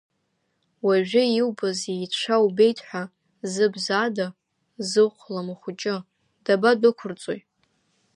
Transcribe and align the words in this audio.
Уажәы 0.85 1.23
иубаз 1.39 1.79
еицәа 1.93 2.35
убеит 2.45 2.77
ҳәа, 2.87 3.03
зыбзада 3.51 4.27
зыхәлам 4.89 5.47
ахәыҷы 5.53 5.95
дабадәықәырҵои? 6.45 7.39